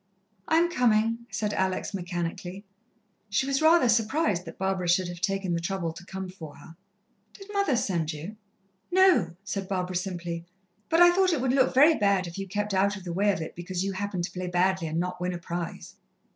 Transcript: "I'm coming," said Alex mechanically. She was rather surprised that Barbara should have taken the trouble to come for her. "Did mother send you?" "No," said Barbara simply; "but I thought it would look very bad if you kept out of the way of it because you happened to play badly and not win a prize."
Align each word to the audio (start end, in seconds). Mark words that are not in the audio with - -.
"I'm 0.47 0.71
coming," 0.71 1.27
said 1.29 1.53
Alex 1.53 1.93
mechanically. 1.93 2.65
She 3.29 3.45
was 3.45 3.61
rather 3.61 3.87
surprised 3.87 4.45
that 4.45 4.57
Barbara 4.57 4.89
should 4.89 5.07
have 5.07 5.21
taken 5.21 5.53
the 5.53 5.59
trouble 5.59 5.93
to 5.93 6.03
come 6.07 6.27
for 6.27 6.55
her. 6.55 6.75
"Did 7.33 7.53
mother 7.53 7.75
send 7.75 8.11
you?" 8.11 8.35
"No," 8.91 9.35
said 9.43 9.67
Barbara 9.67 9.95
simply; 9.95 10.43
"but 10.89 11.01
I 11.01 11.11
thought 11.13 11.33
it 11.33 11.39
would 11.41 11.53
look 11.53 11.75
very 11.75 11.93
bad 11.93 12.25
if 12.25 12.39
you 12.39 12.47
kept 12.47 12.73
out 12.73 12.95
of 12.95 13.03
the 13.03 13.13
way 13.13 13.31
of 13.31 13.41
it 13.41 13.55
because 13.55 13.83
you 13.85 13.91
happened 13.91 14.23
to 14.23 14.31
play 14.31 14.47
badly 14.47 14.87
and 14.87 14.99
not 14.99 15.21
win 15.21 15.33
a 15.33 15.37
prize." 15.37 15.93